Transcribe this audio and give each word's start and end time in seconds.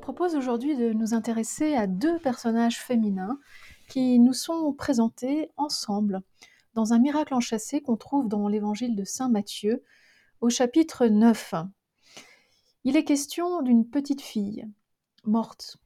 Propose 0.00 0.36
aujourd'hui 0.36 0.76
de 0.76 0.92
nous 0.92 1.14
intéresser 1.14 1.74
à 1.74 1.86
deux 1.86 2.18
personnages 2.18 2.78
féminins 2.78 3.38
qui 3.88 4.18
nous 4.18 4.32
sont 4.32 4.72
présentés 4.72 5.50
ensemble 5.56 6.22
dans 6.74 6.92
un 6.92 6.98
miracle 6.98 7.34
enchâssé 7.34 7.80
qu'on 7.80 7.96
trouve 7.96 8.28
dans 8.28 8.48
l'évangile 8.48 8.96
de 8.96 9.04
Saint 9.04 9.28
Matthieu 9.28 9.82
au 10.40 10.48
chapitre 10.48 11.06
9. 11.06 11.54
Il 12.84 12.96
est 12.96 13.04
question 13.04 13.62
d'une 13.62 13.88
petite 13.88 14.22
fille 14.22 14.66
morte 15.24 15.76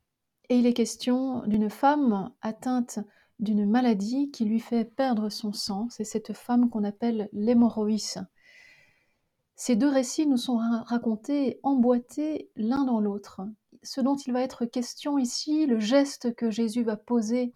et 0.49 0.57
il 0.57 0.67
est 0.67 0.75
question 0.75 1.43
d'une 1.47 1.71
femme 1.71 2.31
atteinte 2.43 3.01
d'une 3.41 3.69
maladie 3.69 4.31
qui 4.31 4.45
lui 4.45 4.61
fait 4.61 4.85
perdre 4.85 5.31
son 5.31 5.53
sang. 5.53 5.89
C'est 5.91 6.05
cette 6.05 6.33
femme 6.33 6.71
qu'on 6.71 6.85
appelle 6.85 7.29
l'hémorroïs. 7.33 8.19
Ces 9.57 9.77
deux 9.77 9.89
récits 9.89 10.27
nous 10.27 10.37
sont 10.37 10.59
racontés, 10.87 11.59
emboîtés 11.63 12.51
l'un 12.57 12.85
dans 12.85 13.01
l'autre. 13.01 13.43
Ce 13.83 14.01
dont 14.01 14.17
il 14.17 14.33
va 14.33 14.43
être 14.43 14.65
question 14.65 15.19
ici, 15.19 15.67
le 15.67 15.81
geste 15.81 16.35
que 16.35 16.51
Jésus 16.51 16.85
va 16.85 16.97
poser 16.97 17.53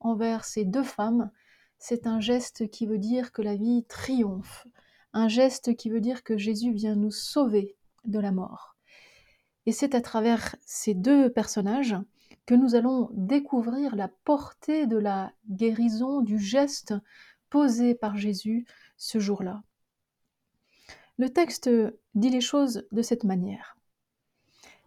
envers 0.00 0.44
ces 0.44 0.64
deux 0.64 0.82
femmes, 0.82 1.30
c'est 1.78 2.06
un 2.06 2.20
geste 2.20 2.70
qui 2.70 2.86
veut 2.86 2.98
dire 2.98 3.32
que 3.32 3.42
la 3.42 3.56
vie 3.56 3.84
triomphe, 3.84 4.66
un 5.12 5.28
geste 5.28 5.76
qui 5.76 5.90
veut 5.90 6.00
dire 6.00 6.22
que 6.24 6.38
Jésus 6.38 6.72
vient 6.72 6.96
nous 6.96 7.10
sauver 7.10 7.76
de 8.04 8.18
la 8.18 8.32
mort. 8.32 8.76
Et 9.66 9.72
c'est 9.72 9.94
à 9.94 10.00
travers 10.00 10.56
ces 10.64 10.94
deux 10.94 11.30
personnages 11.30 11.96
que 12.46 12.54
nous 12.54 12.74
allons 12.74 13.10
découvrir 13.12 13.96
la 13.96 14.08
portée 14.24 14.86
de 14.86 14.96
la 14.96 15.32
guérison, 15.50 16.22
du 16.22 16.38
geste 16.38 16.94
posé 17.50 17.94
par 17.94 18.16
Jésus 18.16 18.66
ce 18.96 19.18
jour-là. 19.18 19.62
Le 21.18 21.30
texte 21.30 21.70
dit 22.14 22.30
les 22.30 22.40
choses 22.40 22.86
de 22.92 23.02
cette 23.02 23.24
manière. 23.24 23.75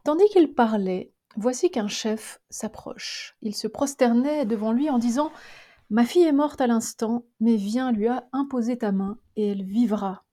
Tandis 0.03 0.29
qu'il 0.29 0.53
parlait, 0.53 1.13
voici 1.35 1.69
qu'un 1.69 1.87
chef 1.87 2.41
s'approche. 2.49 3.35
Il 3.41 3.55
se 3.55 3.67
prosternait 3.67 4.45
devant 4.45 4.71
lui 4.71 4.89
en 4.89 4.97
disant 4.97 5.31
Ma 5.89 6.05
fille 6.05 6.23
est 6.23 6.31
morte 6.31 6.61
à 6.61 6.67
l'instant, 6.67 7.25
mais 7.39 7.55
viens 7.55 7.91
lui 7.91 8.07
a 8.07 8.27
imposé 8.31 8.77
ta 8.77 8.91
main, 8.91 9.17
et 9.35 9.47
elle 9.49 9.63
vivra. 9.63 10.23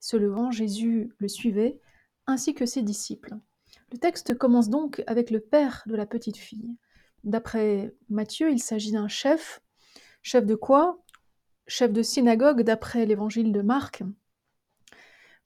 Se 0.00 0.16
levant, 0.16 0.50
Jésus 0.50 1.12
le 1.18 1.28
suivait, 1.28 1.80
ainsi 2.26 2.54
que 2.54 2.66
ses 2.66 2.82
disciples. 2.82 3.36
Le 3.92 3.98
texte 3.98 4.36
commence 4.36 4.68
donc 4.68 5.02
avec 5.06 5.30
le 5.30 5.40
père 5.40 5.82
de 5.86 5.94
la 5.94 6.06
petite 6.06 6.36
fille. 6.36 6.76
D'après 7.24 7.94
Matthieu, 8.08 8.50
il 8.50 8.60
s'agit 8.60 8.92
d'un 8.92 9.08
chef. 9.08 9.60
Chef 10.22 10.46
de 10.46 10.54
quoi? 10.54 11.02
Chef 11.66 11.92
de 11.92 12.02
synagogue 12.02 12.62
d'après 12.62 13.06
l'évangile 13.06 13.52
de 13.52 13.62
Marc. 13.62 14.02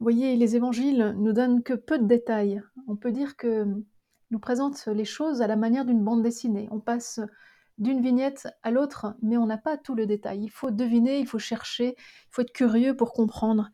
Voyez, 0.00 0.34
les 0.36 0.56
évangiles 0.56 1.14
nous 1.18 1.34
donnent 1.34 1.62
que 1.62 1.74
peu 1.74 1.98
de 1.98 2.06
détails. 2.06 2.62
On 2.86 2.96
peut 2.96 3.12
dire 3.12 3.36
que 3.36 3.66
nous 4.30 4.38
présentent 4.38 4.86
les 4.86 5.04
choses 5.04 5.42
à 5.42 5.46
la 5.46 5.56
manière 5.56 5.84
d'une 5.84 6.02
bande 6.02 6.22
dessinée. 6.22 6.68
On 6.70 6.80
passe 6.80 7.20
d'une 7.76 8.00
vignette 8.00 8.48
à 8.62 8.70
l'autre, 8.70 9.14
mais 9.20 9.36
on 9.36 9.44
n'a 9.44 9.58
pas 9.58 9.76
tout 9.76 9.94
le 9.94 10.06
détail. 10.06 10.44
Il 10.44 10.50
faut 10.50 10.70
deviner, 10.70 11.20
il 11.20 11.26
faut 11.26 11.38
chercher, 11.38 11.96
il 11.98 12.28
faut 12.30 12.40
être 12.40 12.52
curieux 12.52 12.96
pour 12.96 13.12
comprendre 13.12 13.70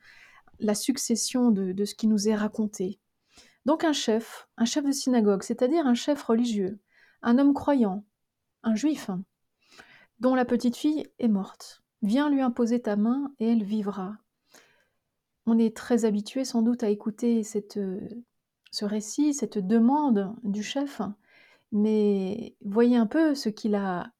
la 0.59 0.75
succession 0.75 1.53
de 1.53 1.85
ce 1.85 1.95
qui 1.95 2.09
nous 2.09 2.29
est 2.29 2.35
raconté. 2.35 2.99
Donc 3.65 3.85
un 3.85 3.93
chef, 3.93 4.49
un 4.57 4.65
chef 4.65 4.85
de 4.85 4.93
synagogue, 4.93 5.43
c'est-à-dire 5.43 5.87
un 5.87 5.95
chef 5.95 6.23
religieux, 6.23 6.81
un 7.23 7.39
homme 7.39 7.55
croyant, 7.55 8.05
un 8.65 8.75
juif, 8.75 9.11
dont 10.19 10.35
la 10.35 10.45
petite 10.45 10.77
fille 10.77 11.07
est 11.19 11.29
morte. 11.29 11.85
Viens 12.03 12.31
lui 12.31 12.41
imposer 12.41 12.81
ta 12.81 12.97
main 12.97 13.33
et 13.39 13.53
elle 13.53 13.65
vivra. 13.65 14.17
On 15.47 15.59
est 15.59 15.77
très 15.77 16.05
habitué 16.05 16.45
sans 16.45 16.63
doute 16.63 16.83
à 16.83 16.89
écouter 16.89 17.45
cette, 17.45 17.79
ce 18.73 18.85
récit, 18.85 19.33
cette 19.33 19.59
demande 19.59 20.35
du 20.43 20.63
chef, 20.63 21.01
mais 21.73 22.57
voyez 22.65 22.97
un 22.97 23.07
peu 23.07 23.35
ce 23.35 23.49
qu'il 23.49 23.75
a 23.75 24.11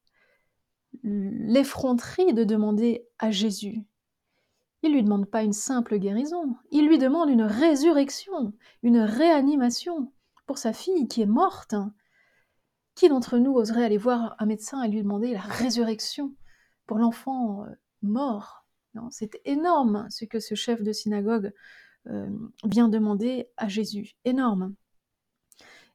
l'effronterie 1.03 2.33
de 2.33 2.43
demander 2.43 3.07
à 3.19 3.29
Jésus. 3.29 3.83
Il 4.83 4.91
ne 4.91 4.95
lui 4.95 5.03
demande 5.03 5.29
pas 5.29 5.43
une 5.43 5.53
simple 5.53 5.97
guérison, 5.97 6.55
il 6.71 6.87
lui 6.87 6.97
demande 6.97 7.29
une 7.29 7.43
résurrection, 7.43 8.53
une 8.83 8.99
réanimation 8.99 10.13
pour 10.45 10.57
sa 10.57 10.71
fille 10.71 11.07
qui 11.07 11.21
est 11.21 11.27
morte. 11.27 11.75
Qui 12.95 13.09
d'entre 13.09 13.37
nous 13.37 13.53
oserait 13.53 13.83
aller 13.83 13.97
voir 13.97 14.35
un 14.39 14.45
médecin 14.47 14.81
et 14.81 14.87
lui 14.87 15.03
demander 15.03 15.33
la 15.33 15.41
résurrection 15.41 16.33
pour 16.87 16.97
l'enfant 16.97 17.65
mort? 18.01 18.66
C'est 19.11 19.39
énorme 19.45 20.07
ce 20.09 20.25
que 20.25 20.39
ce 20.39 20.55
chef 20.55 20.81
de 20.81 20.91
synagogue 20.91 21.53
euh, 22.07 22.29
vient 22.63 22.89
demander 22.89 23.47
à 23.57 23.67
Jésus. 23.67 24.13
Énorme. 24.25 24.75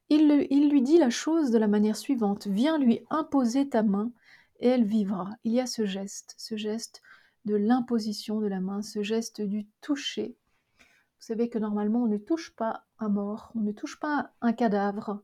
Il, 0.09 0.69
lui 0.69 0.81
dit 0.81 0.99
la 0.99 1.09
chose 1.09 1.49
de 1.49 1.57
la 1.57 1.67
manière 1.67 1.95
suivante. 1.95 2.47
Viens 2.47 2.77
lui 2.77 2.99
imposer 3.09 3.67
ta 3.67 3.81
main 3.81 4.11
et 4.59 4.67
elle 4.67 4.83
vivra. 4.83 5.29
Il 5.43 5.53
y 5.53 5.59
a 5.59 5.65
ce 5.65 5.85
geste, 5.85 6.35
ce 6.37 6.55
geste 6.55 7.01
de 7.45 7.55
l'imposition 7.55 8.39
de 8.39 8.47
la 8.47 8.59
main, 8.59 8.81
ce 8.83 9.01
geste 9.01 9.41
du 9.41 9.65
toucher. 9.81 10.37
Vous 10.79 11.27
savez 11.27 11.49
que 11.49 11.57
normalement 11.57 12.03
on 12.03 12.07
ne 12.07 12.17
touche 12.17 12.55
pas 12.55 12.85
un 12.99 13.09
mort, 13.09 13.51
on 13.55 13.61
ne 13.61 13.71
touche 13.71 13.99
pas 13.99 14.31
un 14.41 14.53
cadavre 14.53 15.23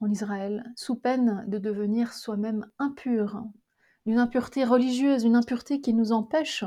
en 0.00 0.10
Israël, 0.10 0.64
sous 0.76 0.94
peine 0.94 1.44
de 1.48 1.58
devenir 1.58 2.12
soi-même 2.12 2.66
impur, 2.78 3.44
une 4.06 4.18
impureté 4.18 4.64
religieuse, 4.64 5.24
une 5.24 5.36
impureté 5.36 5.80
qui 5.80 5.92
nous 5.92 6.12
empêche 6.12 6.64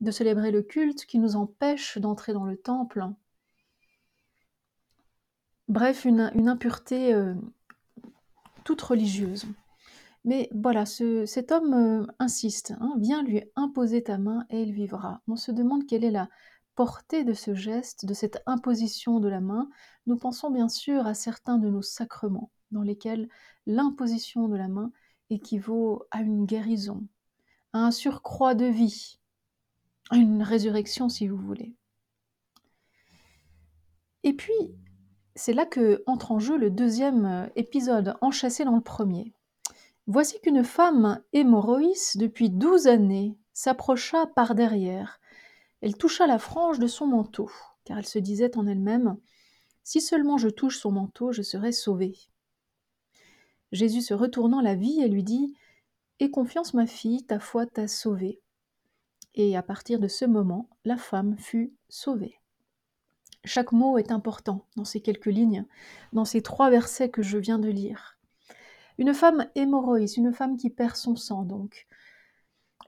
de 0.00 0.10
célébrer 0.10 0.50
le 0.50 0.62
culte, 0.62 1.04
qui 1.06 1.18
nous 1.18 1.36
empêche 1.36 1.98
d'entrer 1.98 2.32
dans 2.32 2.44
le 2.44 2.56
temple. 2.56 3.06
Bref, 5.68 6.04
une, 6.04 6.48
impureté 6.48 7.14
euh, 7.14 7.34
toute 8.64 8.80
religieuse. 8.80 9.46
Mais 10.24 10.50
voilà, 10.54 10.84
cet 10.84 11.52
homme 11.52 11.74
euh, 11.74 12.06
insiste, 12.18 12.74
hein, 12.80 12.94
viens 12.98 13.22
lui 13.22 13.42
imposer 13.56 14.02
ta 14.02 14.18
main 14.18 14.44
et 14.50 14.62
il 14.62 14.72
vivra. 14.72 15.22
On 15.28 15.36
se 15.36 15.52
demande 15.52 15.86
quelle 15.86 16.04
est 16.04 16.10
la 16.10 16.28
portée 16.74 17.24
de 17.24 17.32
ce 17.32 17.54
geste, 17.54 18.04
de 18.04 18.14
cette 18.14 18.42
imposition 18.46 19.20
de 19.20 19.28
la 19.28 19.40
main. 19.40 19.68
Nous 20.06 20.16
pensons 20.16 20.50
bien 20.50 20.68
sûr 20.68 21.06
à 21.06 21.14
certains 21.14 21.58
de 21.58 21.70
nos 21.70 21.82
sacrements, 21.82 22.50
dans 22.70 22.82
lesquels 22.82 23.28
l'imposition 23.66 24.48
de 24.48 24.56
la 24.56 24.68
main 24.68 24.92
équivaut 25.30 26.04
à 26.10 26.20
une 26.20 26.44
guérison, 26.44 27.06
à 27.72 27.78
un 27.78 27.90
surcroît 27.90 28.54
de 28.54 28.66
vie, 28.66 29.19
une 30.16 30.42
résurrection 30.42 31.08
si 31.08 31.28
vous 31.28 31.36
voulez. 31.36 31.74
Et 34.22 34.34
puis, 34.34 34.52
c'est 35.34 35.52
là 35.52 35.64
que 35.64 36.02
entre 36.06 36.32
en 36.32 36.38
jeu 36.38 36.58
le 36.58 36.70
deuxième 36.70 37.24
euh, 37.24 37.46
épisode, 37.56 38.16
enchâssé 38.20 38.64
dans 38.64 38.76
le 38.76 38.82
premier. 38.82 39.32
Voici 40.06 40.40
qu'une 40.40 40.64
femme 40.64 41.22
hémorroïs 41.32 42.16
depuis 42.16 42.50
douze 42.50 42.86
années 42.86 43.38
s'approcha 43.52 44.26
par 44.26 44.54
derrière. 44.54 45.20
Elle 45.80 45.96
toucha 45.96 46.26
la 46.26 46.38
frange 46.38 46.78
de 46.78 46.86
son 46.86 47.06
manteau, 47.06 47.50
car 47.84 47.98
elle 47.98 48.06
se 48.06 48.18
disait 48.18 48.56
en 48.56 48.66
elle-même 48.66 49.16
Si 49.82 50.00
seulement 50.00 50.36
je 50.36 50.48
touche 50.48 50.78
son 50.78 50.92
manteau, 50.92 51.32
je 51.32 51.42
serai 51.42 51.72
sauvée. 51.72 52.16
Jésus 53.72 54.02
se 54.02 54.14
retournant 54.14 54.60
la 54.60 54.74
vit 54.74 55.00
et 55.00 55.08
lui 55.08 55.22
dit 55.22 55.54
Aie 56.18 56.30
confiance, 56.30 56.74
ma 56.74 56.86
fille, 56.86 57.24
ta 57.24 57.38
foi 57.38 57.64
t'a 57.66 57.88
sauvée 57.88 58.42
et 59.34 59.56
à 59.56 59.62
partir 59.62 59.98
de 59.98 60.08
ce 60.08 60.24
moment, 60.24 60.68
la 60.84 60.96
femme 60.96 61.36
fut 61.38 61.74
sauvée. 61.88 62.40
Chaque 63.44 63.72
mot 63.72 63.96
est 63.96 64.12
important 64.12 64.66
dans 64.76 64.84
ces 64.84 65.00
quelques 65.00 65.26
lignes, 65.26 65.66
dans 66.12 66.24
ces 66.24 66.42
trois 66.42 66.70
versets 66.70 67.10
que 67.10 67.22
je 67.22 67.38
viens 67.38 67.58
de 67.58 67.68
lire. 67.68 68.18
Une 68.98 69.14
femme 69.14 69.48
hémorroïs, 69.54 70.16
une 70.16 70.32
femme 70.32 70.56
qui 70.56 70.68
perd 70.68 70.96
son 70.96 71.16
sang 71.16 71.44
donc. 71.44 71.86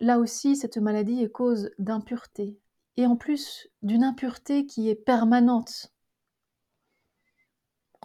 Là 0.01 0.19
aussi, 0.19 0.57
cette 0.57 0.77
maladie 0.77 1.23
est 1.23 1.31
cause 1.31 1.71
d'impureté, 1.79 2.59
et 2.97 3.07
en 3.07 3.17
plus 3.17 3.69
d'une 3.83 4.05
impureté 4.05 4.67
qui 4.67 4.91
est 4.91 4.95
permanente. 4.95 5.93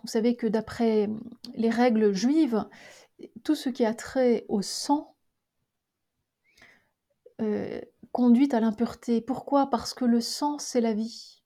Vous 0.04 0.07
savez 0.07 0.36
que 0.36 0.48
d'après 0.48 1.10
les 1.56 1.69
règles 1.69 2.13
juives, 2.13 2.66
tout 3.44 3.56
ce 3.56 3.69
qui 3.69 3.83
a 3.83 3.94
trait 3.94 4.45
au 4.48 4.62
sang 4.62 5.16
euh, 7.42 7.81
conduit 8.18 8.50
à 8.52 8.60
l'impureté. 8.60 9.22
Pourquoi? 9.22 9.69
Parce 9.69 9.94
que 9.94 10.04
le 10.04 10.22
sang, 10.22 10.58
c'est 10.58 10.81
la 10.81 10.94
vie. 10.96 11.44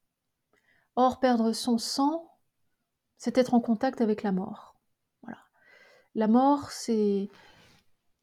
Or, 0.95 1.19
perdre 1.19 1.51
son 1.51 1.77
sang, 1.77 2.31
c'est 3.17 3.37
être 3.37 3.53
en 3.53 3.59
contact 3.59 3.99
avec 3.99 4.23
la 4.23 4.31
mort. 4.31 4.79
Voilà. 5.21 5.39
La 6.15 6.29
mort, 6.29 6.71
c'est 6.71 7.27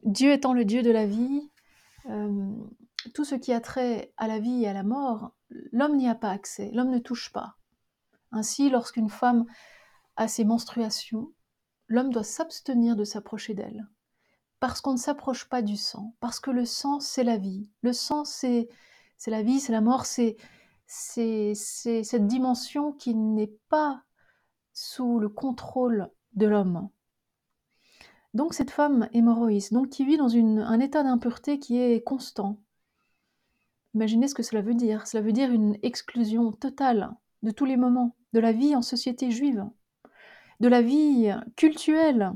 Dieu 0.01 0.31
étant 0.31 0.53
le 0.53 0.65
Dieu 0.65 0.81
de 0.81 0.89
la 0.89 1.05
vie, 1.05 1.51
euh, 2.07 2.51
tout 3.13 3.23
ce 3.23 3.35
qui 3.35 3.53
a 3.53 3.61
trait 3.61 4.15
à 4.17 4.27
la 4.27 4.39
vie 4.39 4.63
et 4.63 4.67
à 4.67 4.73
la 4.73 4.81
mort, 4.81 5.35
l'homme 5.51 5.95
n'y 5.95 6.09
a 6.09 6.15
pas 6.15 6.31
accès, 6.31 6.71
l'homme 6.73 6.89
ne 6.89 6.97
touche 6.97 7.31
pas. 7.31 7.55
Ainsi, 8.31 8.71
lorsqu'une 8.71 9.11
femme 9.11 9.45
a 10.15 10.27
ses 10.27 10.43
menstruations, 10.43 11.31
l'homme 11.87 12.11
doit 12.11 12.23
s'abstenir 12.23 12.95
de 12.95 13.03
s'approcher 13.03 13.53
d'elle 13.53 13.87
parce 14.59 14.81
qu'on 14.81 14.93
ne 14.93 14.97
s'approche 14.97 15.47
pas 15.47 15.61
du 15.61 15.77
sang, 15.77 16.15
parce 16.19 16.39
que 16.39 16.51
le 16.51 16.65
sang, 16.65 16.99
c'est 16.99 17.23
la 17.23 17.37
vie. 17.37 17.67
Le 17.81 17.93
sang, 17.93 18.25
c'est 18.25 18.67
la 19.27 19.41
vie, 19.41 19.59
c'est 19.59 19.71
la 19.71 19.81
mort, 19.81 20.05
c'est 20.05 20.35
cette 20.85 22.27
dimension 22.27 22.93
qui 22.93 23.15
n'est 23.15 23.53
pas 23.69 24.03
sous 24.73 25.19
le 25.19 25.29
contrôle 25.29 26.09
de 26.33 26.47
l'homme. 26.47 26.89
Donc 28.33 28.53
cette 28.53 28.71
femme 28.71 29.09
hémorroïs, 29.11 29.73
donc 29.73 29.89
qui 29.89 30.05
vit 30.05 30.17
dans 30.17 30.29
une- 30.29 30.59
un 30.59 30.79
état 30.79 31.03
d'impureté 31.03 31.59
qui 31.59 31.79
est 31.79 32.03
constant. 32.03 32.59
Imaginez 33.95 34.27
ce 34.27 34.35
que 34.35 34.43
cela 34.43 34.61
veut 34.61 34.75
dire. 34.75 35.07
Cela 35.07 35.23
veut 35.23 35.31
dire 35.31 35.51
une 35.51 35.77
exclusion 35.81 36.51
totale 36.51 37.11
de 37.41 37.51
tous 37.51 37.65
les 37.65 37.77
moments, 37.77 38.15
de 38.33 38.39
la 38.39 38.51
vie 38.51 38.75
en 38.75 38.83
société 38.83 39.31
juive, 39.31 39.67
de 40.59 40.67
la 40.67 40.81
vie 40.81 41.31
cultuelle. 41.55 42.33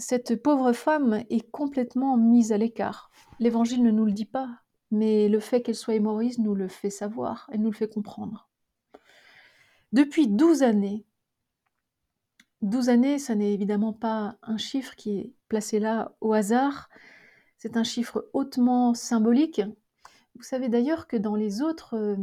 Cette 0.00 0.42
pauvre 0.42 0.72
femme 0.72 1.24
est 1.28 1.50
complètement 1.50 2.16
mise 2.16 2.52
à 2.52 2.56
l'écart. 2.56 3.10
L'évangile 3.38 3.82
ne 3.82 3.90
nous 3.90 4.06
le 4.06 4.12
dit 4.12 4.24
pas, 4.24 4.48
mais 4.90 5.28
le 5.28 5.40
fait 5.40 5.60
qu'elle 5.60 5.74
soit 5.74 5.94
hémorroïse 5.94 6.38
nous 6.38 6.54
le 6.54 6.68
fait 6.68 6.88
savoir 6.88 7.50
et 7.52 7.58
nous 7.58 7.70
le 7.70 7.76
fait 7.76 7.92
comprendre. 7.92 8.48
Depuis 9.92 10.26
12 10.26 10.62
années, 10.62 11.04
12 12.62 12.88
années, 12.88 13.18
ça 13.18 13.34
n'est 13.34 13.52
évidemment 13.52 13.92
pas 13.92 14.38
un 14.42 14.56
chiffre 14.56 14.96
qui 14.96 15.18
est 15.18 15.34
placé 15.48 15.78
là 15.78 16.16
au 16.22 16.32
hasard, 16.32 16.88
c'est 17.58 17.76
un 17.76 17.84
chiffre 17.84 18.26
hautement 18.32 18.94
symbolique. 18.94 19.60
Vous 20.34 20.42
savez 20.42 20.70
d'ailleurs 20.70 21.08
que 21.08 21.18
dans 21.18 21.36
les 21.36 21.60
autres, 21.60 21.94
euh, 21.94 22.16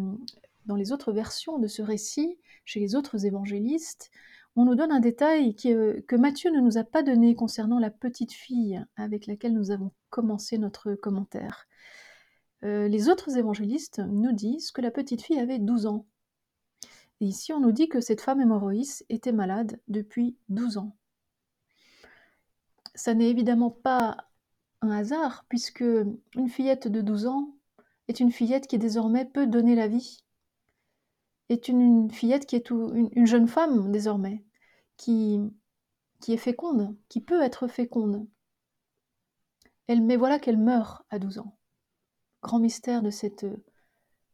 dans 0.66 0.76
les 0.76 0.92
autres 0.92 1.12
versions 1.12 1.60
de 1.60 1.68
ce 1.68 1.84
récit, 1.84 2.40
chez 2.66 2.80
les 2.80 2.96
autres 2.96 3.28
évangélistes, 3.28 4.10
on 4.58 4.66
nous 4.66 4.76
donne 4.76 4.92
un 4.92 5.00
détail 5.00 5.56
euh, 5.68 6.02
que 6.08 6.16
Matthieu 6.16 6.50
ne 6.50 6.60
nous 6.60 6.80
a 6.80 6.84
pas 6.84 7.04
donné 7.04 7.36
concernant 7.36 7.78
la 7.78 7.92
petite 7.92 8.34
fille 8.34 8.84
avec 8.96 9.28
laquelle 9.28 9.54
nous 9.54 9.70
avons 9.70 9.92
commencé 10.10 10.58
notre 10.58 10.96
commentaire. 10.96 11.68
Euh, 12.64 12.88
les 12.88 13.08
autres 13.08 13.38
évangélistes 13.38 14.00
nous 14.00 14.32
disent 14.32 14.72
que 14.72 14.82
la 14.82 14.90
petite 14.90 15.22
fille 15.22 15.40
avait 15.40 15.60
12 15.60 15.86
ans. 15.86 16.08
Et 17.22 17.26
ici, 17.26 17.54
on 17.54 17.60
nous 17.60 17.72
dit 17.72 17.88
que 17.88 18.02
cette 18.02 18.22
femme 18.22 18.42
hémorroïs 18.42 19.06
était 19.10 19.32
malade 19.32 19.80
depuis 19.88 20.36
12 20.50 20.78
ans. 20.78 20.96
Ça 22.96 23.14
n'est 23.14 23.30
évidemment 23.30 23.70
pas 23.70 24.18
un 24.82 24.90
hasard, 24.90 25.46
puisque 25.50 25.82
une 26.36 26.50
fillette 26.50 26.88
de 26.88 27.02
12 27.02 27.28
ans 27.28 27.56
est 28.08 28.20
une 28.20 28.32
fillette 28.32 28.66
qui 28.66 28.80
désormais 28.80 29.26
peut 29.26 29.46
donner 29.46 29.76
la 29.76 29.88
vie, 29.88 30.24
est 31.50 31.68
une, 31.68 32.10
fillette 32.12 32.48
qui 32.48 32.56
est 32.56 32.70
une 32.72 33.28
jeune 33.28 33.48
femme 33.48 33.92
désormais, 33.92 34.44
qui, 34.98 35.40
est 36.28 36.38
féconde, 36.38 36.96
qui 37.10 37.22
peut 37.22 37.42
être 37.42 37.68
féconde. 37.68 38.28
Elle, 39.88 40.02
mais 40.02 40.18
voilà 40.18 40.40
qu'elle 40.40 40.58
meurt 40.58 41.04
à 41.10 41.20
12 41.20 41.40
ans. 41.40 41.58
Grand 42.42 42.60
mystère 42.60 43.02
de 43.02 43.10
cette 43.10 43.46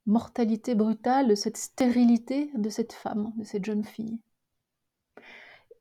mortalité 0.06 0.75
brutale, 0.75 1.27
de 1.27 1.36
cette 1.36 1.57
stérilité 1.57 2.51
de 2.56 2.69
cette 2.69 2.94
femme, 2.94 3.31
de 3.38 3.44
cette 3.44 3.65
jeune 3.65 3.83
fille. 3.83 4.19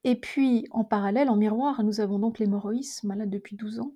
Et 0.05 0.17
puis, 0.17 0.67
en 0.71 0.85
parallèle, 0.85 1.31
en 1.31 1.37
miroir, 1.37 1.83
nous 1.85 2.01
avons 2.01 2.19
donc 2.19 2.39
l'hémorroïs, 2.39 3.03
malade 3.05 3.31
depuis 3.31 3.57
12 3.57 3.81
ans. 3.81 3.95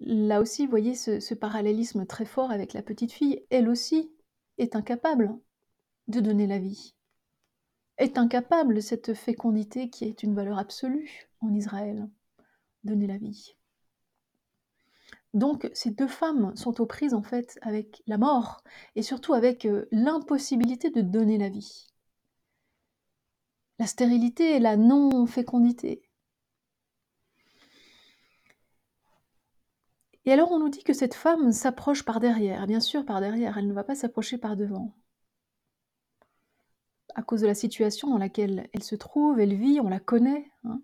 Là 0.00 0.40
aussi, 0.40 0.64
vous 0.64 0.70
voyez 0.70 0.94
ce 0.94 1.34
parallélisme 1.34 2.04
très 2.04 2.24
fort 2.24 2.50
avec 2.50 2.72
la 2.72 2.82
petite 2.82 3.12
fille. 3.12 3.44
Elle 3.50 3.68
aussi 3.68 4.12
est 4.58 4.76
incapable 4.76 5.38
de 6.08 6.20
donner 6.20 6.46
la 6.46 6.58
vie, 6.58 6.93
est 7.98 8.18
incapable 8.18 8.74
de 8.74 8.80
cette 8.80 9.14
fécondité 9.14 9.90
qui 9.90 10.04
est 10.04 10.22
une 10.22 10.34
valeur 10.34 10.58
absolue 10.58 11.28
en 11.40 11.52
Israël, 11.54 12.08
donner 12.82 13.06
la 13.06 13.18
vie. 13.18 13.56
Donc 15.34 15.68
ces 15.74 15.90
deux 15.90 16.06
femmes 16.06 16.54
sont 16.56 16.80
aux 16.80 16.86
prises 16.86 17.12
en 17.12 17.22
fait 17.22 17.58
avec 17.62 18.02
la 18.06 18.18
mort 18.18 18.62
et 18.94 19.02
surtout 19.02 19.34
avec 19.34 19.66
euh, 19.66 19.86
l'impossibilité 19.90 20.90
de 20.90 21.00
donner 21.00 21.38
la 21.38 21.48
vie. 21.48 21.88
La 23.80 23.86
stérilité 23.86 24.54
et 24.54 24.60
la 24.60 24.76
non-fécondité. 24.76 26.08
Et 30.24 30.32
alors 30.32 30.52
on 30.52 30.58
nous 30.58 30.68
dit 30.68 30.84
que 30.84 30.92
cette 30.92 31.14
femme 31.14 31.52
s'approche 31.52 32.04
par 32.04 32.20
derrière. 32.20 32.66
Bien 32.66 32.80
sûr, 32.80 33.04
par 33.04 33.20
derrière, 33.20 33.58
elle 33.58 33.66
ne 33.66 33.74
va 33.74 33.84
pas 33.84 33.94
s'approcher 33.96 34.38
par 34.38 34.56
devant. 34.56 34.94
À 37.14 37.22
cause 37.22 37.42
de 37.42 37.46
la 37.46 37.54
situation 37.54 38.10
dans 38.10 38.18
laquelle 38.18 38.68
elle 38.72 38.82
se 38.82 38.96
trouve, 38.96 39.38
elle 39.38 39.54
vit, 39.54 39.80
on 39.80 39.88
la 39.88 40.00
connaît. 40.00 40.50
Hein. 40.64 40.80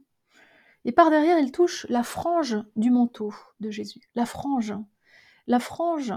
Et 0.85 0.93
par 0.93 1.11
derrière, 1.11 1.39
elle 1.39 1.53
touche 1.53 1.87
la 1.89 2.03
frange 2.03 2.57
du 2.77 2.91
manteau 2.91 3.35
de 3.61 3.71
Jésus. 3.71 4.01
La 4.15 4.27
frange. 4.27 4.75
La 5.47 5.59
frange, 5.59 6.15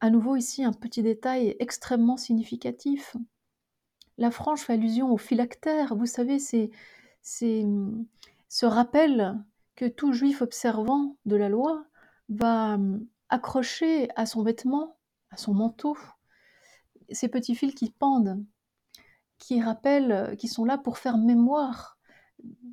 à 0.00 0.10
nouveau 0.10 0.36
ici 0.36 0.62
un 0.62 0.72
petit 0.72 1.02
détail 1.02 1.56
extrêmement 1.58 2.16
significatif. 2.16 3.16
La 4.18 4.30
frange 4.30 4.60
fait 4.60 4.74
allusion 4.74 5.10
au 5.10 5.16
phylactère. 5.16 5.96
Vous 5.96 6.06
savez, 6.06 6.38
c'est 6.38 6.70
ce 7.22 8.66
rappel 8.66 9.42
que 9.74 9.86
tout 9.86 10.12
juif 10.12 10.42
observant 10.42 11.16
de 11.24 11.36
la 11.36 11.48
loi 11.48 11.84
va 12.28 12.78
accrocher 13.28 14.08
à 14.14 14.26
son 14.26 14.42
vêtement, 14.42 14.96
à 15.30 15.36
son 15.36 15.54
manteau, 15.54 15.96
ces 17.10 17.28
petits 17.28 17.54
fils 17.54 17.74
qui 17.74 17.90
pendent, 17.90 18.44
qui 19.46 19.60
rappellent, 19.60 20.36
qui 20.38 20.48
sont 20.48 20.64
là 20.64 20.78
pour 20.78 20.98
faire 20.98 21.18
mémoire 21.18 21.98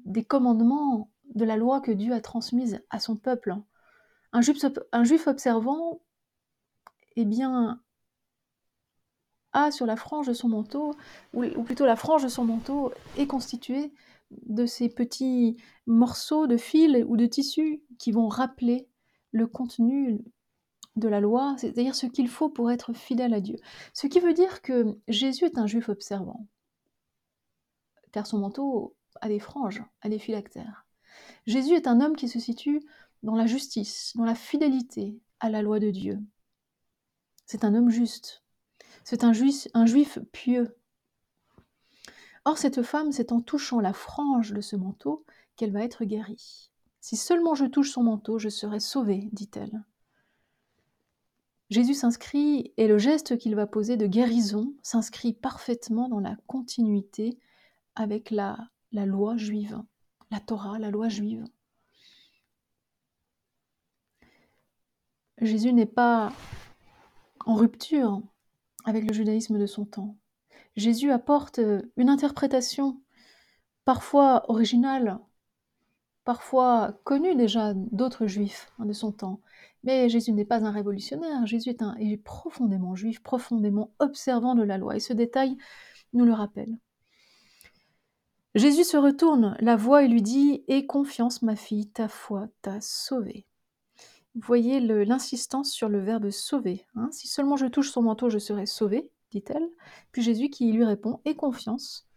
des 0.06 0.24
commandements 0.24 1.10
de 1.36 1.46
la 1.46 1.58
loi 1.58 1.82
que 1.82 1.92
Dieu 1.92 2.14
a 2.14 2.22
transmise 2.22 2.82
à 2.90 3.00
son 3.00 3.16
peuple. 3.16 3.56
Un 4.34 4.42
juif, 4.42 4.64
un 4.92 5.04
juif 5.04 5.28
observant, 5.28 6.02
eh 7.16 7.26
bien, 7.26 7.82
a 9.54 9.72
sur 9.72 9.86
la 9.86 9.98
frange 9.98 10.28
de 10.28 10.34
son 10.34 10.50
manteau, 10.50 10.96
ou, 11.34 11.44
ou, 11.44 11.64
plutôt 11.64 11.86
la 11.86 11.96
frange 11.98 12.24
de 12.24 12.30
son 12.30 12.46
manteau, 12.46 12.94
est 13.18 13.28
constituée 13.28 13.94
de 14.32 14.66
ces 14.66 14.88
petits 14.88 15.58
morceaux 15.88 16.48
de 16.48 16.56
fil 16.58 17.06
ou 17.08 17.18
de 17.18 17.26
tissu 17.26 17.84
qui 18.00 18.12
vont 18.12 18.30
rappeler 18.30 18.88
le 19.32 19.46
contenu 19.48 20.24
de 20.96 21.08
la 21.08 21.20
loi, 21.20 21.56
c'est-à-dire 21.58 21.96
ce 21.96 22.06
qu'il 22.06 22.28
faut 22.28 22.50
pour 22.50 22.72
être 22.72 22.94
fidèle 22.94 23.34
à 23.34 23.42
Dieu. 23.42 23.58
Ce 23.94 24.08
qui 24.08 24.20
veut 24.20 24.34
dire 24.34 24.62
que 24.62 24.98
Jésus 25.08 25.46
est 25.46 25.58
un 25.58 25.68
juif 25.68 25.90
observant, 25.90 26.48
car 28.12 28.28
son 28.28 28.40
manteau 28.40 28.96
a 29.22 29.28
des 29.28 29.40
franges, 29.40 29.84
a 30.02 30.10
des 30.10 30.20
phylactères. 30.20 30.86
Jésus 31.46 31.74
est 31.74 31.88
un 31.88 32.01
homme 32.01 32.15
qui 32.15 32.27
se 32.27 32.39
situe 32.39 32.82
dans 33.24 33.36
la 33.36 33.46
justice, 33.46 34.13
dans 34.15 34.25
la 34.25 34.36
fidélité 34.36 35.20
à 35.39 35.50
la 35.50 35.62
loi 35.62 35.80
de 35.80 35.89
Dieu. 35.89 36.20
C'est 37.46 37.63
un 37.63 37.75
homme 37.75 37.89
juste. 37.89 38.44
C'est 39.03 39.24
un 39.24 39.34
juif, 39.34 39.68
un 39.74 39.86
juif 39.86 40.20
pieux. 40.32 40.77
Or, 42.46 42.58
cette 42.58 42.82
femme, 42.82 43.12
c'est 43.12 43.32
en 43.32 43.41
touchant 43.41 43.80
la 43.80 43.94
frange 43.94 44.53
de 44.53 44.62
ce 44.62 44.75
manteau 44.75 45.25
qu'elle 45.56 45.72
va 45.72 45.84
être 45.84 46.06
guérie. 46.06 46.72
Si 47.00 47.18
seulement 47.18 47.56
je 47.56 47.65
touche 47.65 47.91
son 47.91 48.03
manteau, 48.03 48.39
je 48.39 48.50
serai 48.50 48.80
sauvée, 48.80 49.30
dit-elle. 49.32 49.84
Jésus 51.70 51.94
s'inscrit, 51.94 52.74
et 52.77 52.88
le 52.88 52.98
geste 52.98 53.38
qu'il 53.38 53.56
va 53.56 53.65
poser 53.65 53.96
de 53.96 54.06
guérison 54.06 54.74
s'inscrit 54.84 55.34
parfaitement 55.34 56.10
dans 56.10 56.20
la 56.20 56.36
continuité 56.48 57.39
avec 57.95 58.31
la, 58.31 58.69
loi 58.91 59.38
juive, 59.38 59.81
la 60.31 60.39
Torah, 60.39 60.79
la 60.79 60.91
loi 60.91 61.10
juive. 61.10 61.45
Jésus 65.39 65.74
n'est 65.74 65.86
pas 65.86 66.31
en 67.45 67.55
rupture 67.55 68.21
avec 68.86 69.05
le 69.05 69.13
judaïsme 69.13 69.57
de 69.57 69.65
son 69.65 69.86
temps. 69.86 70.17
Jésus 70.75 71.12
apporte 71.12 71.60
une 71.98 72.10
interprétation 72.10 73.01
parfois 73.86 74.50
originale, 74.50 75.19
parfois 76.24 77.00
connue 77.03 77.36
déjà 77.36 77.74
d'autres 77.74 78.27
juifs 78.27 78.71
hein, 78.79 78.86
de 78.86 78.93
son 78.93 79.12
temps. 79.12 79.41
Mais 79.83 80.10
Jésus 80.10 80.31
n'est 80.31 80.45
pas 80.45 80.63
un 80.63 80.71
révolutionnaire, 80.71 81.45
Jésus 81.48 81.69
est, 81.69 81.81
un, 81.81 81.95
est 81.95 82.17
profondément 82.17 82.95
juif, 82.95 83.21
profondément 83.24 83.93
observant 84.00 84.53
de 84.55 84.63
la 84.63 84.77
loi, 84.77 84.95
et 84.95 85.00
ce 85.00 85.13
détail 85.13 85.57
nous 86.13 86.25
le 86.25 86.33
rappelle. 86.33 86.77
Jésus 88.53 88.84
se 88.84 88.98
retourne, 88.98 89.55
la 89.62 89.77
voit 89.77 90.03
et 90.03 90.10
lui 90.10 90.22
dit 90.22 90.65
Aie 90.67 90.86
confiance, 90.86 91.41
ma 91.41 91.55
fille, 91.55 91.88
ta 91.88 92.10
foi 92.10 92.50
t'a 92.62 92.81
sauvée. 92.81 93.46
Vous 94.36 94.41
voyez 94.46 94.81
l'insistance 94.81 95.72
sur 95.72 95.88
le 95.88 96.00
verbe 96.00 96.29
sauver. 96.31 96.86
Hein 96.96 97.10
si 97.12 97.29
seulement 97.29 97.55
je 97.55 97.67
touche 97.67 97.91
son 97.91 98.01
manteau, 98.01 98.29
je 98.29 98.39
serai 98.39 98.65
sauvée, 98.65 99.10
dit-elle. 99.31 99.70
Puis 100.12 100.22
Jésus 100.22 100.50
qui 100.50 100.70
lui 100.72 100.84
répond 100.84 101.22
Aie 101.24 101.36
confiance, 101.36 102.08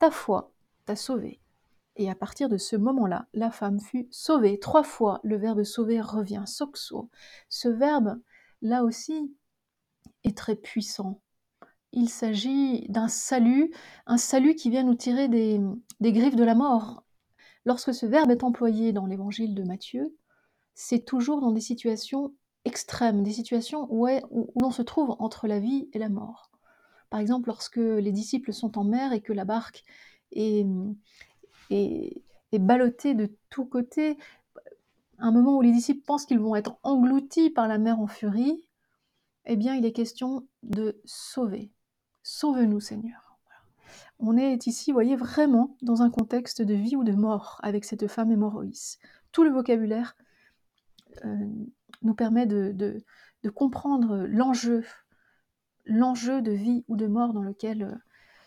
ta 0.00 0.10
foi 0.10 0.52
t'a 0.86 0.96
sauvée. 0.96 1.40
Et 1.94 2.10
à 2.10 2.16
partir 2.16 2.48
de 2.48 2.56
ce 2.56 2.74
moment-là, 2.74 3.28
la 3.32 3.52
femme 3.52 3.78
fut 3.78 4.08
sauvée. 4.10 4.58
Trois 4.58 4.84
fois, 4.84 5.20
le 5.22 5.36
verbe 5.36 5.62
sauver 5.62 6.00
revient, 6.00 6.44
soxo. 6.46 7.10
Ce 7.48 7.68
verbe, 7.68 8.18
là 8.60 8.82
aussi, 8.82 9.34
est 10.24 10.36
très 10.36 10.56
puissant. 10.56 11.20
Il 11.92 12.08
s'agit 12.08 12.86
d'un 12.88 13.08
salut, 13.08 13.72
un 14.06 14.16
salut 14.16 14.54
qui 14.54 14.70
vient 14.70 14.84
nous 14.84 14.94
tirer 14.94 15.28
des, 15.28 15.60
griffes 16.00 16.36
de 16.36 16.44
la 16.44 16.54
mort. 16.54 17.02
Lorsque 17.64 17.92
ce 17.92 18.06
verbe 18.06 18.30
est 18.30 18.44
employé 18.44 18.92
dans 18.92 19.06
l'évangile 19.06 19.54
de 19.54 19.64
Matthieu, 19.64 20.16
c'est 20.74 21.04
toujours 21.04 21.40
dans 21.40 21.50
des 21.50 21.60
situations 21.60 22.32
extrêmes, 22.64 23.24
des 23.24 23.32
situations 23.32 23.88
où, 23.90 24.06
l'on 24.60 24.70
se 24.70 24.82
trouve 24.82 25.16
entre 25.18 25.48
la 25.48 25.58
vie 25.58 25.88
et 25.92 25.98
la 25.98 26.08
mort. 26.08 26.50
Par 27.10 27.18
exemple, 27.18 27.48
lorsque 27.48 27.76
les 27.76 28.12
disciples 28.12 28.52
sont 28.52 28.78
en 28.78 28.84
mer 28.84 29.12
et 29.12 29.20
que 29.20 29.32
la 29.32 29.44
barque 29.44 29.82
est, 30.30 30.64
est, 31.70 32.22
est 32.52 32.58
ballottée 32.60 33.14
de 33.14 33.34
tous 33.50 33.66
côtés, 33.66 34.16
un 35.18 35.32
moment 35.32 35.56
où 35.56 35.60
les 35.60 35.72
disciples 35.72 36.04
pensent 36.06 36.24
qu'ils 36.24 36.38
vont 36.38 36.54
être 36.54 36.78
engloutis 36.84 37.50
par 37.50 37.66
la 37.66 37.78
mer 37.78 37.98
en 37.98 38.06
furie, 38.06 38.64
eh 39.46 39.56
bien, 39.56 39.74
il 39.74 39.84
est 39.84 39.92
question 39.92 40.46
de 40.62 41.00
sauver. 41.04 41.72
Sauve-nous, 42.32 42.78
Seigneur. 42.78 43.36
On 44.20 44.36
est 44.36 44.68
ici, 44.68 44.92
vous 44.92 44.94
voyez, 44.94 45.16
vraiment 45.16 45.76
dans 45.82 46.02
un 46.02 46.10
contexte 46.10 46.62
de 46.62 46.74
vie 46.74 46.94
ou 46.94 47.02
de 47.02 47.10
mort 47.10 47.58
avec 47.60 47.84
cette 47.84 48.06
femme 48.06 48.30
hémorroïs. 48.30 49.00
Tout 49.32 49.42
le 49.42 49.50
vocabulaire 49.50 50.16
euh, 51.24 51.48
nous 52.02 52.14
permet 52.14 52.46
de, 52.46 53.02
comprendre 53.56 54.28
l'enjeu, 54.28 54.84
l'enjeu 55.86 56.40
de 56.40 56.52
vie 56.52 56.84
ou 56.86 56.94
de 56.94 57.08
mort 57.08 57.32
dans 57.32 57.42
lequel 57.42 57.82
euh, 57.82 57.96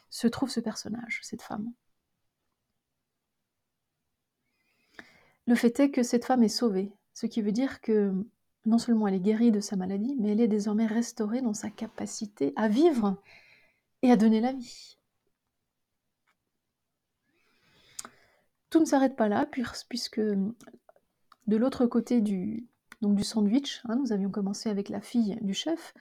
se 0.09 0.27
trouve 0.27 0.49
ce 0.49 0.61
personnage, 0.61 1.19
cette 1.21 1.41
femme. 1.41 1.73
Le 5.45 5.55
fait 5.55 5.77
est 5.81 5.91
que 5.91 6.03
cette 6.03 6.23
femme 6.23 6.43
est 6.43 6.47
sauvée, 6.47 6.93
ce 7.13 7.25
qui 7.25 7.41
veut 7.41 7.51
dire 7.51 7.81
que 7.81 8.13
non 8.65 8.77
seulement 8.77 9.09
elle 9.09 9.15
est 9.15 9.19
guérie 9.19 9.51
de 9.51 9.59
sa 9.59 9.75
maladie, 9.75 10.15
mais 10.21 10.31
elle 10.31 10.39
est 10.39 10.47
désormais 10.47 10.85
restaurée 10.85 11.41
dans 11.41 11.53
sa 11.53 11.69
capacité 11.69 12.53
à 12.55 12.69
vivre 12.69 13.21
et 14.03 14.11
à 14.11 14.17
donner 14.17 14.41
la 14.41 14.51
vie. 14.51 14.97
Tout 18.69 18.79
ne 18.79 18.85
s'arrête 18.85 19.15
pas 19.15 19.29
là, 19.29 19.47
puisque 19.89 20.19
de 20.19 21.57
l'autre 21.57 21.85
côté 21.85 22.21
du, 22.21 22.67
donc 23.01 23.15
du 23.15 23.23
sandwich, 23.23 23.81
hein, 23.85 23.95
nous 23.95 24.11
avions 24.11 24.29
commencé 24.29 24.69
avec 24.69 24.89
la 24.89 25.01
fille 25.01 25.37
du 25.41 25.53
chef, 25.53 25.93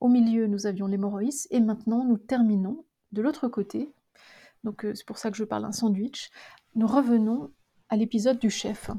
au 0.00 0.08
milieu 0.08 0.46
nous 0.46 0.66
avions 0.66 0.86
l'hémorroïs, 0.86 1.46
et 1.50 1.60
maintenant 1.60 2.04
nous 2.04 2.18
terminons 2.18 2.84
de 3.12 3.22
l'autre 3.22 3.48
côté, 3.48 3.92
donc 4.64 4.84
euh, 4.84 4.94
c'est 4.94 5.06
pour 5.06 5.18
ça 5.18 5.30
que 5.30 5.36
je 5.36 5.44
parle 5.44 5.62
d'un 5.62 5.72
sandwich, 5.72 6.30
nous 6.74 6.86
revenons 6.86 7.52
à 7.90 7.96
l'épisode 7.96 8.38
du 8.38 8.50
chef. 8.50 8.90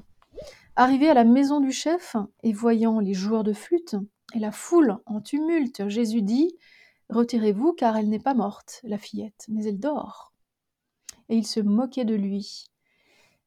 Arrivé 0.75 1.09
à 1.09 1.13
la 1.13 1.23
maison 1.23 1.61
du 1.61 1.71
chef 1.71 2.15
et 2.43 2.53
voyant 2.53 2.99
les 2.99 3.13
joueurs 3.13 3.43
de 3.43 3.53
flûte 3.53 3.95
et 4.33 4.39
la 4.39 4.51
foule 4.51 4.97
en 5.05 5.21
tumulte, 5.21 5.87
Jésus 5.87 6.21
dit 6.21 6.55
Retirez-vous, 7.09 7.73
car 7.73 7.97
elle 7.97 8.09
n'est 8.09 8.19
pas 8.19 8.33
morte, 8.33 8.81
la 8.83 8.97
fillette, 8.97 9.45
mais 9.47 9.65
elle 9.65 9.79
dort. 9.79 10.33
Et 11.29 11.35
il 11.37 11.45
se 11.45 11.59
moquait 11.59 12.05
de 12.05 12.15
lui. 12.15 12.65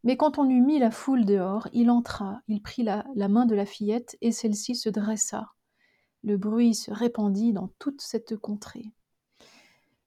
Mais 0.05 0.17
quand 0.17 0.39
on 0.39 0.49
eut 0.49 0.61
mis 0.61 0.79
la 0.79 0.91
foule 0.91 1.25
dehors, 1.25 1.69
il 1.73 1.91
entra, 1.91 2.41
il 2.47 2.63
prit 2.63 2.83
la, 2.83 3.05
main 3.17 3.47
de 3.47 3.55
la 3.55 3.67
fillette, 3.67 4.17
et 4.21 4.33
celle-ci 4.33 4.77
se 4.77 4.89
dressa. 4.89 5.49
Le 6.23 6.37
bruit 6.37 6.75
se 6.75 6.91
répandit 6.91 7.53
dans 7.53 7.69
toute 7.79 8.01
cette 8.01 8.37
contrée. 8.37 8.93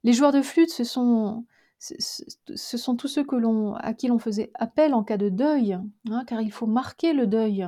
Les 0.03 0.13
joueurs 0.13 0.31
de 0.31 0.41
flûte 0.41 0.72
ce 0.72 0.84
sont 0.84 1.46
tous 1.77 3.08
ceux 3.08 3.25
à 3.79 3.93
qui 3.93 4.08
l'on 4.08 4.20
faisait 4.20 4.51
appel 4.55 4.93
en 4.93 5.03
cas 5.03 5.17
de 5.17 5.29
deuil, 5.29 5.77
hein, 6.10 6.24
car 6.25 6.41
il 6.41 6.51
faut 6.51 6.67
marquer 6.67 7.13
le 7.13 7.27
deuil, 7.27 7.67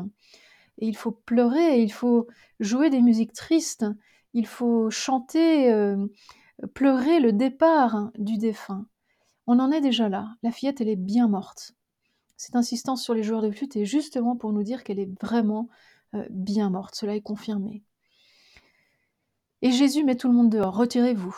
et 0.78 0.88
il 0.88 0.96
faut 0.96 1.12
pleurer, 1.12 1.80
et 1.80 1.84
il 1.84 1.92
faut 1.92 2.28
jouer 2.60 2.90
des 2.90 3.02
musiques 3.02 3.34
tristes, 3.34 3.86
il 4.34 4.48
faut 4.48 4.90
chanter, 4.90 5.72
euh, 5.72 6.08
pleurer 6.74 7.20
le 7.20 7.34
départ 7.34 8.12
du 8.18 8.38
défunt. 8.38 8.86
On 9.48 9.60
en 9.60 9.72
est 9.72 9.82
déjà 9.82 10.10
là. 10.10 10.36
La 10.44 10.52
fillette, 10.52 10.82
elle 10.82 10.90
est 10.90 10.96
bien 10.96 11.28
morte. 11.28 11.76
Cette 12.38 12.56
insistance 12.56 13.04
sur 13.04 13.14
les 13.14 13.24
joueurs 13.24 13.42
de 13.42 13.52
flûte 13.52 13.76
est 13.76 13.86
justement 13.86 14.36
pour 14.36 14.54
nous 14.54 14.64
dire 14.64 14.84
qu'elle 14.84 15.00
est 15.00 15.22
vraiment 15.22 15.70
euh, 16.16 16.26
bien 16.30 16.70
morte. 16.70 16.96
Cela 16.96 17.16
est 17.16 17.22
confirmé. 17.22 17.84
Et 19.62 19.72
Jésus 19.72 20.04
met 20.04 20.16
tout 20.16 20.28
le 20.28 20.34
monde 20.34 20.50
dehors. 20.50 20.76
Retirez-vous 20.76 21.36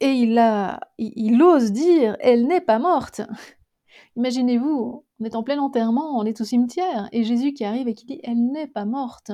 et 0.00 0.12
il, 0.12 0.38
a, 0.38 0.80
il, 0.98 1.40
ose 1.42 1.72
dire 1.72 2.16
Elle 2.20 2.46
n'est 2.46 2.60
pas 2.60 2.78
morte. 2.78 3.22
Imaginez-vous, 4.16 5.04
on 5.18 5.24
est 5.24 5.34
en 5.34 5.42
plein 5.42 5.58
enterrement, 5.58 6.18
on 6.18 6.24
est 6.24 6.40
au 6.40 6.44
cimetière, 6.44 7.08
et 7.12 7.24
Jésus 7.24 7.54
qui 7.54 7.64
arrive 7.64 7.88
et 7.88 7.94
qui 7.94 8.04
dit 8.04 8.20
Elle 8.22 8.50
n'est 8.50 8.66
pas 8.66 8.84
morte. 8.84 9.32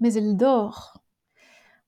Mais 0.00 0.12
elle 0.14 0.36
dort. 0.36 1.02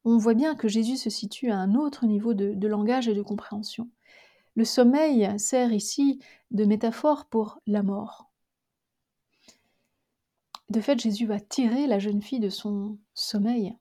On 0.04 0.16
voit 0.16 0.34
bien 0.34 0.54
que 0.54 0.68
Jésus 0.68 0.96
se 0.96 1.10
situe 1.10 1.50
à 1.50 1.58
un 1.58 1.74
autre 1.74 2.06
niveau 2.06 2.34
de, 2.34 2.66
langage 2.66 3.08
et 3.08 3.14
de 3.14 3.22
compréhension. 3.22 3.88
Le 4.54 4.64
sommeil 4.64 5.38
sert 5.38 5.72
ici 5.72 6.20
de 6.50 6.64
métaphore 6.64 7.26
pour 7.26 7.60
la 7.66 7.82
mort. 7.82 8.30
De 10.68 10.80
fait, 10.80 10.98
Jésus 10.98 11.26
va 11.26 11.40
tirer 11.40 11.86
la 11.86 11.98
jeune 11.98 12.22
fille 12.22 12.40
de 12.40 12.48
son 12.48 12.98
sommeil 13.14 13.76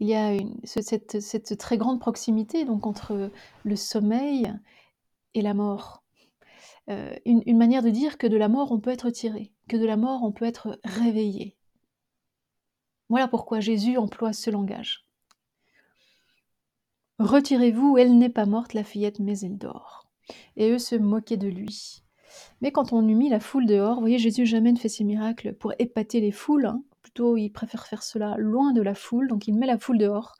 il 0.00 0.08
y 0.08 0.14
a 0.14 0.36
cette, 0.64 1.58
très 1.58 1.76
grande 1.76 2.00
proximité 2.00 2.64
donc 2.64 2.86
entre 2.86 3.30
le 3.64 3.76
sommeil 3.76 4.52
et 5.34 5.42
la 5.42 5.54
mort. 5.54 6.04
Euh, 6.88 7.14
une, 7.26 7.58
manière 7.58 7.82
de 7.82 7.90
dire 7.90 8.16
que 8.16 8.26
de 8.26 8.36
la 8.36 8.48
mort 8.48 8.72
on 8.72 8.80
peut 8.80 8.90
être 8.90 9.10
tiré, 9.10 9.52
que 9.68 9.76
de 9.76 9.84
la 9.84 9.96
mort 9.96 10.22
on 10.22 10.32
peut 10.32 10.46
être 10.46 10.78
réveillé. 10.84 11.57
Voilà 13.08 13.28
pourquoi 13.28 13.60
Jésus 13.60 13.96
emploie 13.96 14.32
ce 14.32 14.50
langage. 14.50 15.04
Retirez-vous, 17.18 17.98
elle 17.98 18.16
n'est 18.16 18.28
pas 18.28 18.46
morte, 18.46 18.74
la 18.74 18.84
fillette, 18.84 19.18
mais 19.18 19.38
elle 19.40 19.58
dort. 19.58 20.06
Et 20.56 20.70
eux 20.70 20.78
se 20.78 20.94
moquaient 20.94 21.36
de 21.36 21.48
lui. 21.48 22.02
Mais 22.60 22.70
quand 22.70 22.92
on 22.92 23.06
eut 23.08 23.14
mis 23.14 23.28
la 23.28 23.40
foule 23.40 23.66
dehors, 23.66 23.94
vous 23.94 24.02
voyez, 24.02 24.18
Jésus 24.18 24.46
jamais 24.46 24.72
ne 24.72 24.78
fait 24.78 24.88
ces 24.88 25.04
miracles 25.04 25.54
pour 25.54 25.72
épater 25.78 26.20
les 26.20 26.32
foules, 26.32 26.66
hein 26.66 26.82
plutôt 27.02 27.36
il 27.36 27.50
préfère 27.50 27.86
faire 27.86 28.02
cela 28.02 28.36
loin 28.36 28.72
de 28.72 28.82
la 28.82 28.94
foule, 28.94 29.28
donc 29.28 29.48
il 29.48 29.54
met 29.54 29.66
la 29.66 29.78
foule 29.78 29.98
dehors. 29.98 30.36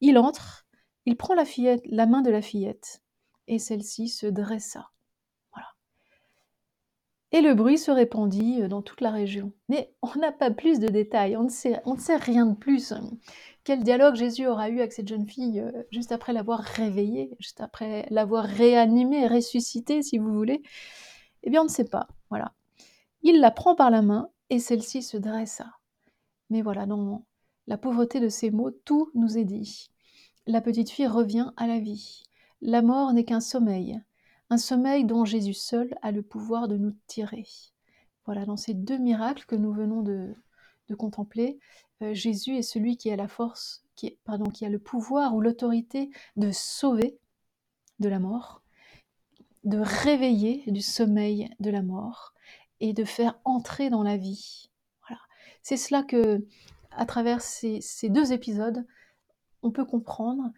Il 0.00 0.16
entre, 0.16 0.66
il 1.06 1.16
prend 1.16 1.34
la 1.34 1.44
fillette, 1.44 1.82
la 1.86 2.06
main 2.06 2.22
de 2.22 2.30
la 2.30 2.40
fillette, 2.40 3.02
et 3.48 3.58
celle-ci 3.58 4.08
se 4.08 4.26
dressa. 4.26 4.90
Et 7.34 7.40
le 7.40 7.54
bruit 7.54 7.78
se 7.78 7.90
répandit 7.90 8.62
euh, 8.62 8.68
dans 8.68 8.80
toute 8.80 9.00
la 9.00 9.10
région. 9.10 9.52
Mais 9.68 9.92
on 10.02 10.20
n'a 10.20 10.30
pas 10.30 10.52
plus 10.52 10.78
de 10.78 10.86
détails, 10.86 11.36
on 11.36 11.42
ne, 11.42 11.48
sait, 11.48 11.82
on 11.84 11.94
ne 11.94 12.00
sait 12.00 12.16
rien 12.16 12.46
de 12.46 12.54
plus. 12.54 12.94
Quel 13.64 13.82
dialogue 13.82 14.14
Jésus 14.14 14.46
aura 14.46 14.68
eu 14.68 14.78
avec 14.78 14.92
cette 14.92 15.08
jeune 15.08 15.26
fille 15.26 15.58
euh, 15.58 15.72
juste 15.90 16.12
après 16.12 16.32
l'avoir 16.32 16.60
réveillée, 16.60 17.36
juste 17.40 17.60
après 17.60 18.06
l'avoir 18.10 18.44
réanimée, 18.44 19.26
ressuscitée, 19.26 20.02
si 20.02 20.18
vous 20.18 20.32
voulez? 20.32 20.62
Eh 21.42 21.50
bien, 21.50 21.62
on 21.62 21.64
ne 21.64 21.68
sait 21.68 21.88
pas. 21.88 22.06
Voilà. 22.30 22.52
Il 23.22 23.40
la 23.40 23.50
prend 23.50 23.74
par 23.74 23.90
la 23.90 24.02
main 24.02 24.28
et 24.48 24.60
celle-ci 24.60 25.02
se 25.02 25.16
dressa. 25.16 25.72
Mais 26.50 26.62
voilà, 26.62 26.86
dans 26.86 27.24
la 27.66 27.78
pauvreté 27.78 28.20
de 28.20 28.28
ces 28.28 28.52
mots, 28.52 28.70
tout 28.70 29.10
nous 29.14 29.38
est 29.38 29.44
dit. 29.44 29.90
La 30.46 30.60
petite 30.60 30.90
fille 30.90 31.08
revient 31.08 31.50
à 31.56 31.66
la 31.66 31.80
vie. 31.80 32.22
La 32.60 32.80
mort 32.80 33.12
n'est 33.12 33.24
qu'un 33.24 33.40
sommeil, 33.40 34.00
un 34.50 34.58
sommeil 34.58 35.04
dont 35.04 35.24
Jésus 35.24 35.54
seul 35.54 35.96
a 36.02 36.10
le 36.10 36.22
pouvoir 36.22 36.68
de 36.68 36.76
nous 36.76 36.92
tirer. 37.06 37.46
Voilà, 38.26 38.46
dans 38.46 38.56
ces 38.56 38.74
deux 38.74 38.98
miracles 38.98 39.44
que 39.46 39.56
nous 39.56 39.72
venons 39.72 40.02
de, 40.02 40.34
contempler, 40.96 41.58
euh, 42.02 42.14
Jésus 42.14 42.56
est 42.56 42.62
celui 42.62 42.96
qui 42.96 43.10
a 43.10 43.16
la 43.16 43.28
force, 43.28 43.84
qui, 43.96 44.16
pardon, 44.24 44.50
qui 44.50 44.64
a 44.64 44.68
le 44.68 44.78
pouvoir 44.78 45.34
ou 45.34 45.40
l'autorité 45.40 46.10
de 46.36 46.50
sauver 46.50 47.18
de 48.00 48.08
la 48.08 48.18
mort, 48.18 48.62
de 49.64 49.78
réveiller 49.78 50.62
du 50.66 50.82
sommeil 50.82 51.50
de 51.60 51.70
la 51.70 51.82
mort 51.82 52.34
et 52.80 52.92
de 52.92 53.04
faire 53.04 53.38
entrer 53.44 53.90
dans 53.90 54.02
la 54.02 54.16
vie. 54.16 54.70
C'est 55.64 55.78
cela 55.78 56.02
que, 56.02 56.46
à 56.90 57.06
travers 57.06 57.40
ces, 57.40 57.80
deux 58.04 58.32
épisodes, 58.32 58.86
on 59.62 59.70
peut 59.70 59.86
comprendre, 59.86 60.52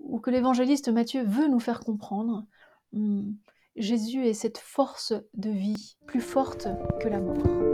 ou 0.00 0.18
que 0.18 0.30
l'évangéliste 0.30 0.88
Matthieu 0.88 1.22
veut 1.22 1.48
nous 1.48 1.60
faire 1.60 1.80
comprendre. 1.80 2.46
Hmm, 2.92 3.32
Jésus 3.76 4.26
est 4.26 4.34
cette 4.34 4.58
force 4.58 5.14
de 5.34 5.50
vie 5.50 5.96
plus 6.06 6.20
forte 6.20 6.68
que 7.00 7.08
la 7.08 7.20
mort. 7.20 7.71